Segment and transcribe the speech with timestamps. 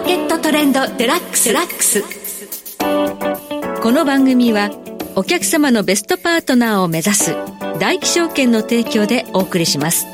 [0.00, 2.02] ーケットトレンドデラックスデラックス。
[3.82, 4.70] この番組は
[5.14, 7.36] お客様のベストパートナーを目指す
[7.78, 10.06] 大気証券の提供でお送りします。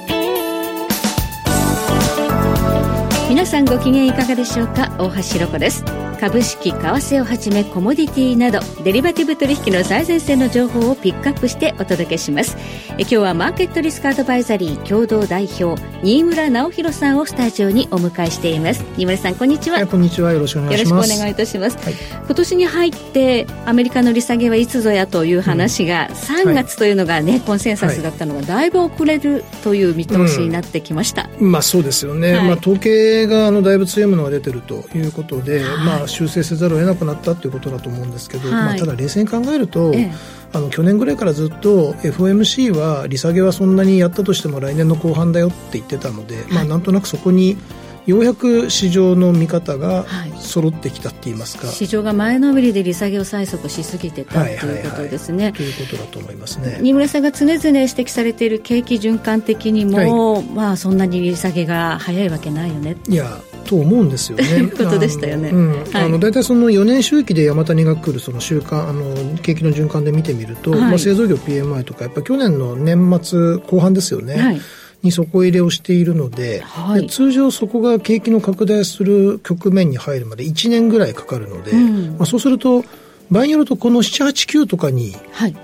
[3.47, 4.93] 皆さんご機嫌いかがでしょうか？
[4.99, 5.85] 大橋ろ子です。
[6.19, 12.57] 株式為替をはじめコモディティなどデリバティブ取引の最前線の情報をピックアップしてお届けします。
[12.99, 18.85] え今日はマーケットリスクアドバイザリー共同代表新村直弘さんをスタジオにお迎えしています。
[18.97, 19.87] 新村さんこんにちは。
[19.87, 20.33] こんにちは。
[20.33, 20.91] よろしくお願いします。
[20.91, 40.13] よろしくお願いいたします、はい、今年に入ってアメリカの利下げはいつぞやという話が、うん、3月というのがね、はい、コンセンサスだったのがだいぶ遅れるという見通しになってきました、うん、まあそうですよね、はい、まあ統計があのだいぶ強いものが出てるということで、まあ修正せざるを得なくなったということだと思うんですけど、まあただ冷静に考えると、ええ。
[40.53, 47.59] あの去年ぐらいからずっと FOMC は利下げはそんなにやったとしても来年の後半だよって言ってたので、はい、まあ、なんとなくそこに
[48.07, 50.07] ようやく市場の見方が
[50.39, 55.53] 揃ってきたって言いますか、はい、市場が前のめりで利下げを催促しすぎてたということですね。
[55.53, 56.79] ということだと思いますね。
[56.81, 62.97] 新村さんが常々指摘されている景気循環的にも、はい、まあ、そんなに利下げが早いわけないよね。
[63.09, 64.45] いやと思うんですよね。
[64.45, 65.51] と いうことでしたよね。
[65.93, 74.37] あの大体その4年周期で山谷が来るその週間あの景気の循環で見てみると、はい、まあ製造業 PMI とかやっぱ去年の年末後半ですよね。
[74.37, 74.61] はい
[75.03, 82.85] に底入れをしているのではい、通常そこが景気の拡大する局面に入るまで1年ぐらいかかるので、うん、まあ、そうすると
[83.31, 85.15] 場合によるとこの789とかに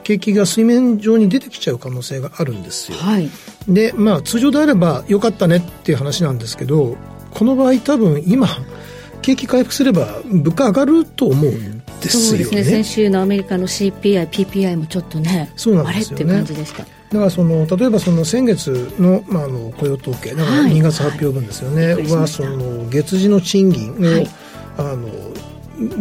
[0.03, 2.99] 景気が水面上に出てきちゃう可能性があるんですよ。
[2.99, 3.31] はい、
[3.69, 6.97] でまあ通常であればよかったねっていう話なんですけど
[7.31, 8.49] この場合多分今
[9.23, 12.29] 景気回復すれば物価上がると思うんですよね。
[12.29, 16.25] そうですね先週のアメリカの CPI、PPI もちょっとねそうなんですよね。
[16.25, 16.85] あれって感じでした。
[17.13, 24.29] だからその例えばその先月の,、まあ、あの雇用統計だから2月発表分ですよね、はい、はその月次の賃金を、はい、
[24.79, 25.09] あの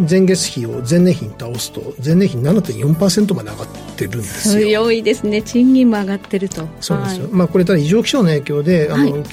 [0.10, 4.68] 前月比を前年比に倒すと前年比7.4%まで上がってるんですよ。
[4.68, 5.42] 強いですね。
[5.42, 6.68] 賃金も上がってると。
[6.82, 9.24] そうですよ、はい、まあこれただ異常気象の影響であの、はい、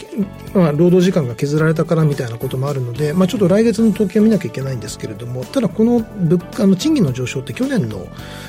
[0.55, 8.07] まあ、労働時間が削られたからみたいなこともあるので、まあ、ちょっと来月の統計を見なきゃいけないんですけれどもただこの物価の賃金の上昇って去年の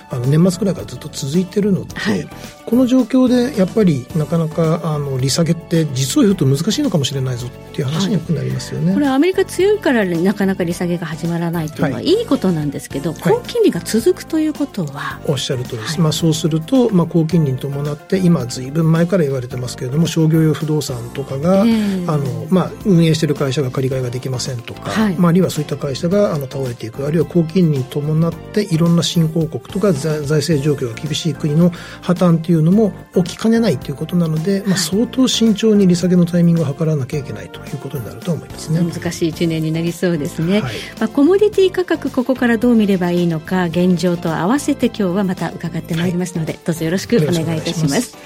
[0.10, 2.28] あの年末ぐらいからずっと続いてるので、はい、
[2.66, 12.10] この状況でやっぱりなかなかあの利下げって実を言うと難しいのかもしれないぞっていう話になりますよね、これアメリカ強いからなかなか利下げが始まらないというのはい。
[12.22, 31.70] いことなんですけど、高金利が続くということは、おっしゃるとりです、まあ、そうすると、まあ、高金利に伴って今ずいぶん前から言われてますけれども商業用不動産とかが、えー、あのまあ、運営している会社が借り換えができませんとか、はい、まあ、あるいはそういった会社があの倒れていくあるいは高金利に伴っていろんな新興国とか財政状況が厳しい国の
[32.02, 38.82] 破綻というのも起きかねないということなので、まあ、相当慎重に利下げのタイミングを図らなきゃいけないということになると思いますね。
[38.82, 48.18] 難しい1年になりそうですね、はい、まあ、コモディティ価格ここからどう見ればいいのか現状と合わせて今日はまた伺ってまいりますので、はい、どうぞよろしくお願いいたします。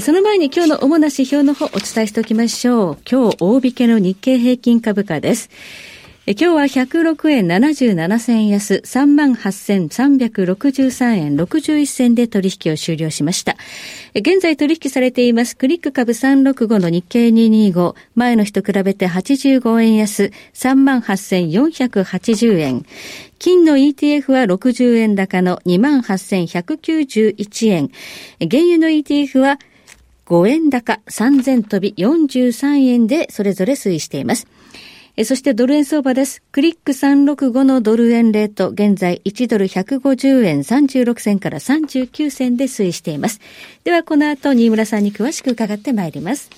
[0.00, 2.98] その前に今日の主な指標の方お伝えしておきましょう。
[3.10, 5.50] 今日大引けの日経平均株価です。
[6.30, 13.56] 今日は106円77銭安、38,363円61銭で取引を終了しました。
[14.14, 22.86] 現在取引されていますクリック株365の日経225、前の日と比べて85円安、38,480円。
[23.40, 27.90] 金の ETF は60円高の28,191円。
[28.38, 29.58] 原油の ETF は
[30.26, 34.46] 5円高3000飛び43円でそれぞれ推移しています。
[35.24, 36.42] そしてドル円相場です。
[36.52, 43.40] クリック365のドル円レート、現在1ドル150円36銭から39銭で推移しています。
[43.84, 46.50] ではこの後、新村さんに詳しく伺ってまいります。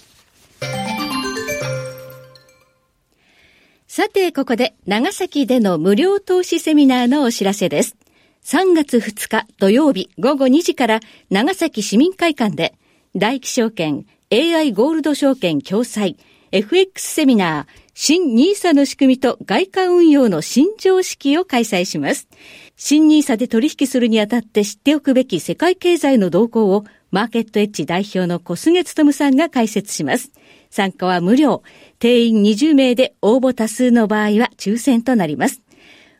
[3.89, 7.97] さて、ここで長崎での無料投資セミナーのお知らせです。
[8.45, 12.75] 3月2日土曜日午後2時から長崎市民会館で
[13.15, 16.17] 大気証券 AI ゴールド証券共催
[16.50, 22.27] FX セミナー新 NISA の仕組みと外貨運用の新常識を開催します。
[22.75, 30.33] 新 NISA で取引するにあたって知っておくべき世界経済の動向をマーケットエッジ代表の小菅勤さんが解説します。
[30.71, 31.62] 参加は無料。
[31.99, 35.61] 定員20名で応募多数の場合は抽選となります。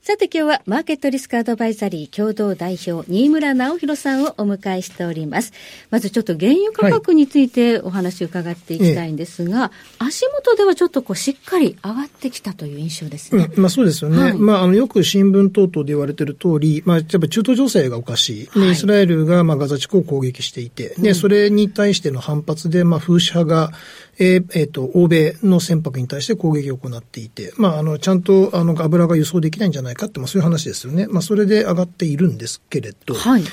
[0.05, 5.53] さて今日はマーケットリスクアドバイザリー共同代表、新村直弘さんをお迎えしております。
[5.91, 9.69] まずちょっと原油価格についてお話を伺っていきたいんですが、はい、
[10.09, 13.49] 足元ではちょっとこうしっかり上がってきたという印象ですね。
[13.55, 14.21] うん、まあそうですよね。
[14.21, 18.45] はい、まああのよく新聞等々で言われている通り、まあやっぱ中東情勢がおかしい。
[18.47, 23.71] はい、イスラエルがまあガザ地区を攻撃していて、で、それに対しての反発で、まあ風刺派が
[24.19, 31.07] えー、えー、と、欧米の船舶に対して攻撃を行っていて、まあ、あの、ちゃんと、あの、油が輸送できないんじゃないかって、まあ、そういう話ですよね。
[31.07, 33.43] まあ、それで上がっているんですけれど、はい。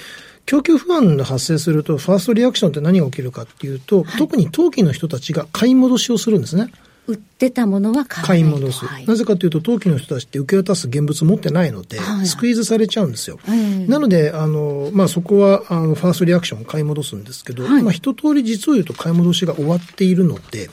[0.46, 6.70] 供給不安が発生すると、ファーストリアクションって何が起きるかっていうと、はい、特に陶器の人たちが買い戻しをするんですね。
[7.10, 13.40] 売ってたものは買い戻す、はい、なぜかというと、陶器の人たちって受け渡す現物持ってないので、はい、スクイーズされちゃうんですよ。
[13.44, 20.70] はい、なので、あの、まあ、そこは、あの、ファーストリアクション買い戻すんですけど、まあ、一通り実を言うと買い戻しが終わっているので、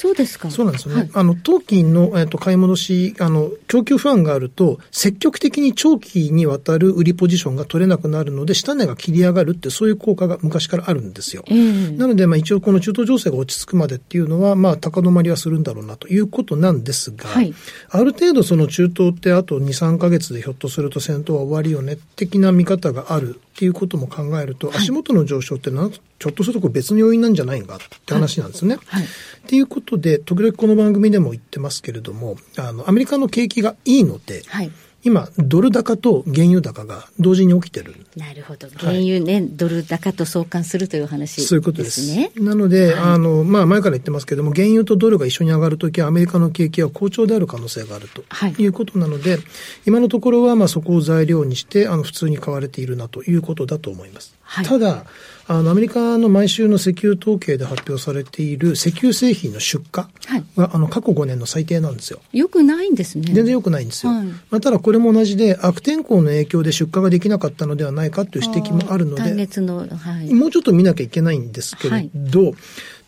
[0.00, 0.50] そうですか。
[0.50, 1.00] そうなんですよね。
[1.02, 11.44] はい、あの、当金の、えっと、買い戻し、あの、供給不安があると、積極的に長期にわたる売りポジションが取れなくなるので、下値が切り上がるって、そういう効果が昔からあるんですよ。
[11.48, 17.54] えー、なので、まあ一応この中東情勢が落ち着くまでっていうのは、まあ高止まりはするんだろうなということなんですが、はい、
[17.90, 28.78] ある程度その中東ってあと2、3ヶ月でひょっとすると戦闘は終わりよね、的な見方があるっていうことも考えると、足元の上昇ってな、ちょっとすると別の要因なんじゃないかって話なんですね。
[28.86, 29.04] はい。
[29.04, 29.06] っ
[29.46, 34.70] ていうことで、時々この番組でも言ってますけれども、あの、アメリカの景気がいいので、はい。
[35.02, 37.94] 今、ドル高と原油高が同時に起きてる。
[38.16, 38.68] なるほど。
[38.76, 41.46] 原油ね、はい、ドル高と相関するという話ですね。
[41.46, 42.02] そういうことです。
[42.36, 48.22] なので、はい、あの、まあ、前から言ってますけれども、原油とドルが一緒に上がるときは、アメリカの景気は好調である可能性があると
[48.62, 49.40] いうことなので、はい、
[49.86, 54.34] 今のところは、まあ、そこを材料にして、あの、普通に買われているなということだと思います。
[54.64, 55.04] ただ、
[55.46, 62.20] あの、アメリカの毎週の石油統計で発表されている石油製品の出荷が、はい、あの、過去5年の最低なんですよ。
[62.32, 63.32] よくないんですね。
[63.32, 64.12] 全然よくないんですよ。
[64.12, 69.22] はい、まあ、ただこれも同じで、悪天候の影響で出荷ができなかったのではないかという指摘もあるので、
[69.60, 72.54] の、はい、もうちょっと見なきゃいけないんですけれど、はい。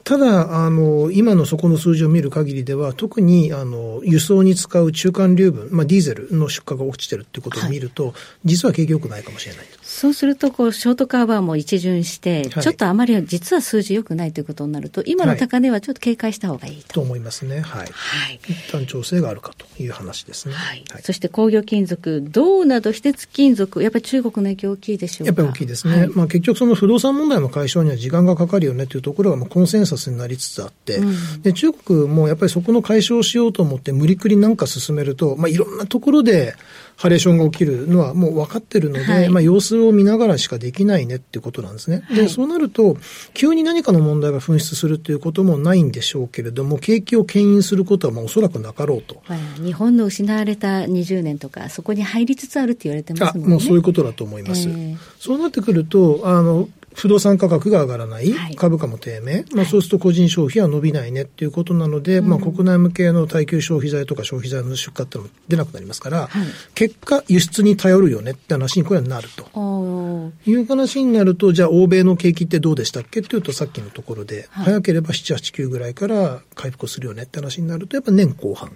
[0.05, 8.15] ただ、あの、今のそこの数字を見る限りでは、特に、あの、輸送に使う中間流分、まあ、ディーゼルの出荷が落ちてるっていうことを見ると、はい、
[8.45, 9.67] 実は景気良くないかもしれない。
[9.93, 16.79] そうすると、こう、ショートカバーも一巡して、はい、ちょっとあまり実は数字良くないということになると、今の高値はちょっと警戒した方がいいと。
[16.79, 17.61] はい、と思いますね。
[17.61, 17.87] はい。
[17.93, 18.41] はい。
[18.49, 20.55] 一旦調整があるかという話ですね。
[20.55, 20.85] はい。
[21.03, 25.27] そして工業金属、銅など非鉄金属、やっぱり中国の影響大きいでしょうか？
[25.27, 26.09] やっぱり大きいですね。
[26.15, 36.55] まあ結局その不動産問題の解消には時間がかかるよねというところが、まあコンセンサスになりつつあって、うん、で、中国もやっぱりそこの解消をしようと思って無理くりなんか進めると、まあいろんなところで、
[36.97, 42.05] ハレーションが起きるのはもう分かってるので、はい、まあ様子を見ながらしかできないねっていうことなんですね。
[42.15, 42.97] で、そうなると、
[43.35, 49.23] 急に何かの問題が噴出するということもないんでしょうけれども、景気を牽引することはまあおそらくなかろうと。
[49.25, 53.47] はい、日本の失われた20年とか、そこに入りつつあるって言われてますもんね。
[53.47, 54.69] あ、もうそういうことだと思います。
[54.69, 61.23] えー、そうなってくると、あの、不動産価格が上がらない、株価も低迷、まあ、そうすると個人消費は伸びないね。
[61.23, 66.29] っていうことなので、まあ、国内向けの耐久消費財とか消費財の出荷ってのも出なくなりますから、
[66.75, 70.33] 結果、輸出に頼るよねって話にこれはなると。
[70.47, 78.73] いう話になると、じゃあ、欧米の景気ってどうでしたっけっていうと、さっきのところで、早ければ7、8、9ぐらいから回復するよねって話になると、やっぱ年後半。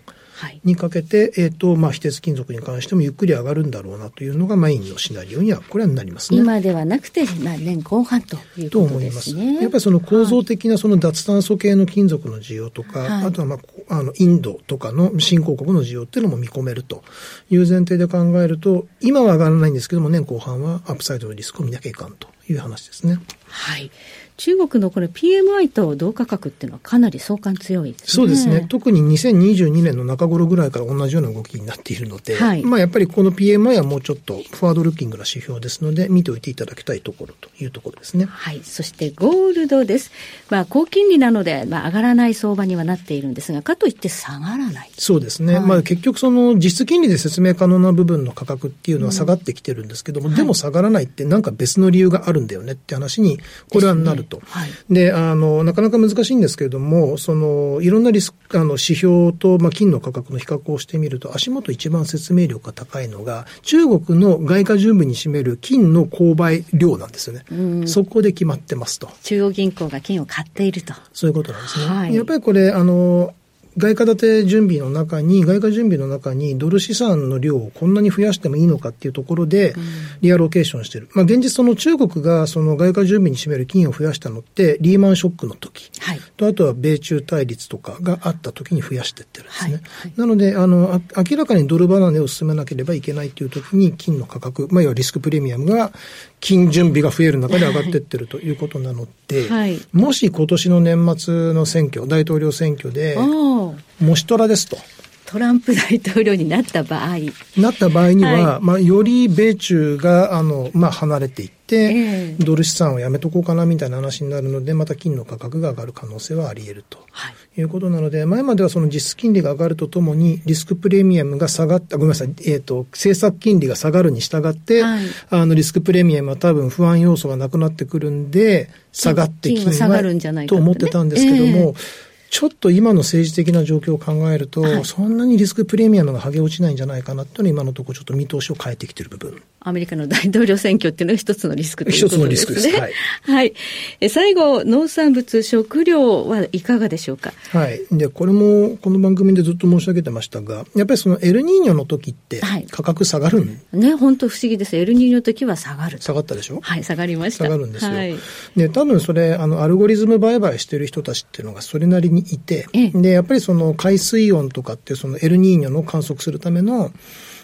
[0.64, 6.38] にかけて、えっ、ー、と、まあ、非鉄金属に関してもゆっくり上がるんだろうなというのがメインのシナリオには、これはなりますね。
[6.38, 8.70] 今ではなくて、まあ、年後半ということですね。
[8.70, 9.30] と思います。
[9.62, 17.02] やっぱりその構造的なその脱炭素系の金属の需要とか、はい、あとは、まあ、あの、インドとかの新興国の需要っていうのも見込めると
[17.50, 23.18] いう前提で考えると、今は上がらないんですけども、年後半はアップサイドのリスクを見なきゃいかんという話ですね。
[23.48, 23.90] はい。
[24.36, 28.06] 中国のこれ PMI と同価格っていうのはかなり相関強いですね。
[28.08, 28.66] そうですね。
[28.68, 38.26] 特に2022年の中頃ぐらいから同じような動きになっているので、はい、まあやっぱりこの PMI はもうちょっとフォワードルッキングな指標ですので、見ておいていただきたいところというところですね。
[38.26, 38.60] はい。
[38.62, 40.10] そしてゴールドです。
[40.50, 44.90] まあ高金利なので、まあ上がらない相場にはなっているんですが、かといって下がらない。
[44.98, 45.54] そうですね。
[45.54, 53.38] はい、まあ結局その実質金利で説明可能な部分の価格っていうのは下がってきてるんですけども、うん、でも下がらないってなんか別の理由があるんだよねって話に、
[53.70, 54.40] これはなると。
[54.44, 54.70] はい。
[54.90, 67.86] であの、なかなか難しいんですけれども、その、いろんなリスク、あの、指標と、まあ、金の価格の比較をしてみると、足元一番説明力が高いのが、中国の外貨準備に占める金の購買量なんですよね。
[67.86, 69.08] そこで決まってますと。
[69.22, 70.94] 中央銀行が金を買っていると。
[71.12, 71.86] そういうことなんですね。
[71.86, 73.34] はい、やっぱりこれ、あの、
[73.78, 79.74] 外貨建て準備の中に、外貨準備の中にドル資産の量をこんなに増やしてもいいのかっていうところで、
[80.22, 81.08] リアロケーションしてる。
[81.12, 89.72] まあ現実その中国がその外貨準備に占める金を増やしたのって、リーマンショックの時、はい、とあとは米中対立とかがあった時に増やしていってるんですね。
[89.72, 89.82] はい。
[89.82, 95.92] はい、なので、あの、明らかにドル離れを進めなければいけないという時に金の価格、まあ要はリスクプレミアムが
[96.38, 103.74] 金準備が増える中で上がっていってるということなので、はい、もし今年の年末の選挙、大統領選挙で、も
[104.14, 104.78] しトラですと。
[105.26, 107.16] トランプ大統領になった場合。
[107.56, 139.42] なった場合には、はい、まあ、より米中が、あの、まあ、離れていって、えー、ドル資産をやめとこうかなみたいな話になるので、また金の価格が上がる可能性はあり得ると、はい、いうことなので、前まではその実質金利が上がるとともに、リスクプレミアムが下がった、ごめんなさい、えっ、ー、と、政策金利が下がるに従って、はい、あの、リスクプレミアムは多分不安要素がなくなってくるんで、下がって金がと思ってたんですけども、えーちょっと今の政治的な状況を考えると、はい、そんなにリスクプレミアムが剥げ落ちないんじゃないかなというのは今のところちょっと見通しを変えてきている部分。
[139.60, 142.18] アメリカの大統領選挙っていうのは一つのリスクということですね。
[142.18, 142.80] 一つのリスクです。
[142.80, 142.92] はい。
[143.22, 143.54] はい。
[144.00, 147.32] え最後、農産物、食料はいかがでしょうか？
[147.50, 147.80] はい。
[147.90, 152.40] で、これもこの番組でずっと申し上げてましたが、やっぱりそのエルニーニョの時って
[152.70, 154.76] 価格下がるん、はい、ね、本当不思議です。
[154.76, 156.00] エルニーニョの時は下がる。
[156.00, 156.60] 下がったでしょ？
[156.60, 157.46] はい、下がりました。
[157.46, 157.90] 下がるんですよ。
[157.90, 158.14] はい。
[158.54, 166.90] で、多分それ、あの、アルゴリズム売買してる人たちっていうのがそれなりにいて、ええで、やっぱりその海水温とかってそのエルニーニョの観測するための、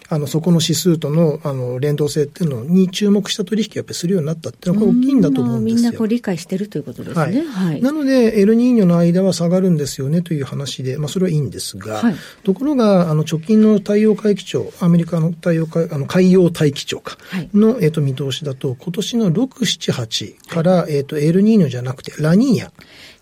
[0.09, 5.75] あの、そこの指数との、あの、連動性っていうのに注目した取引をやっぱりするようになったっていうのは、大きいんだと思うんですよ。
[5.75, 7.23] みんなこう理解してるということですね。
[7.23, 7.45] はい。
[7.47, 17.17] はい、なので、エルニーニョの間は下がるんですよねという話で、まあ、それはいいんですが、はい、ところが、あの、直近の太陽海気庁、アメリカの太陽海、あの、海洋大気庁か、
[17.53, 22.69] の、えっ、ー、と、見通しだと、今年の6、7、8から、えっ、ー、と、エルニーニョじゃなくて、ラニーニャ。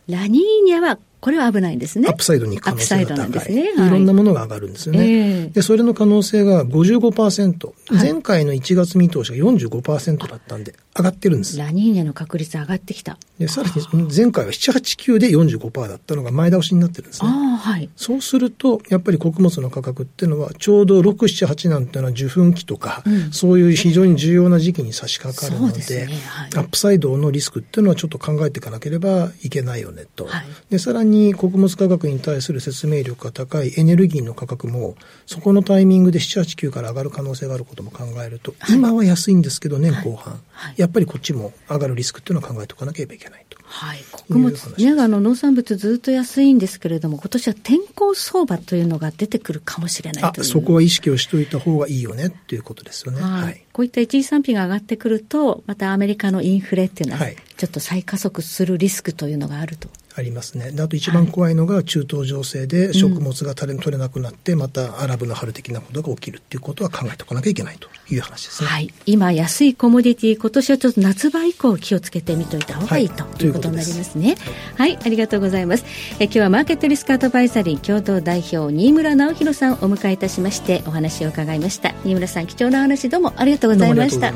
[0.10, 2.08] ラニーニャはこれは危ないんですね。
[2.10, 3.54] アップサイドに行く可能性が高い。
[3.54, 3.74] ね。
[3.78, 5.44] はい、いろんなものが上がるんですよね。
[5.44, 7.68] えー、で、それの可能性が55%。
[7.68, 11.58] はい、前回の1月見通しが45%だったんで、上がってるんです。
[11.58, 13.18] ラニーニャの確率上がってきた。
[13.40, 17.30] で、さらに前回は7、8、9で45%だったのが前倒しになってるんですね。
[17.32, 17.90] あはい。
[17.96, 30.26] そうすると、やっぱり穀物の価格っていうのは、ちょうど6、7、8なんていうのは受粉期とか、うん、そういう非常に重要な時期に差し掛かるので、でねはい、アップサイドのリスクっていうのはちょっと考えていかなければいけないよねと。
[30.26, 43.22] はい、で、さらに穀物価格に対する説明力が高いエネルギーの価格も、そこのタイミングで7、8、9から上がる可能性があることも考えると、はい、今は安いんですけど、年後半、はい、やっぱりこっちも上がるリスクっていうのは考えておかなければい。
[43.22, 43.58] けないと。
[43.64, 53.22] はい、穀物、ね、あの農産物ずっと安いんですけれども、今年は天候相場というのが出てくるかもしれないとそこは意識をしておいた方がいいよねっていうことですよね。
[53.22, 53.64] はい。
[53.72, 57.26] こういった一時産品が上がってくると、またアメリカのインフレっていうのは、
[57.58, 59.88] ちょっと再加速するリスクというのがあると。
[60.16, 60.74] ありますね。
[60.80, 68.70] あと一番怖いのが中東情勢で食物が取れ取れなくなって、またアラブの春的なことが起きるっていうことは考えておかなきゃいけないという話ですね。
[68.70, 68.94] はい。
[69.06, 74.36] 今安いコモディティ、今年はちょっと夏場以降気をつけてみといた方がいい、はい、ということになりますね。
[74.76, 75.86] はい、はい、ありがとうございます。
[76.20, 81.94] え今日はマーケットリスクアドバイザリー共同代表新村直弘さんをお迎えいたしましてお話を伺いました。
[82.04, 84.34] 新村さん貴重な話どうもありがとうございました。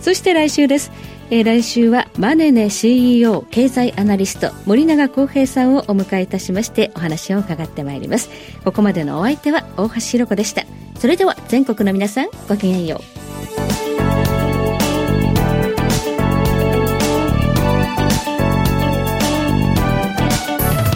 [0.00, 1.17] そして来週です。
[1.30, 8.30] えー、来週はマネネ CEO 経済アナリスト森永康平さんをお迎えいたしましてお話を伺ってまいります。
[8.64, 10.64] ここまでのお相手は大橋ひろ子でした。
[10.98, 13.18] それでは全国の皆さんごきげんよう。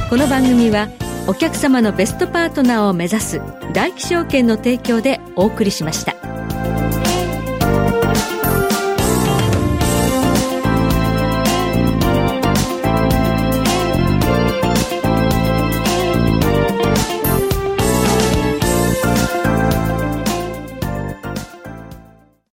[0.08, 0.88] この番組は
[1.26, 3.40] お客様のベストパートナーを目指す
[3.72, 6.21] 大気証券の提供でお送りしました。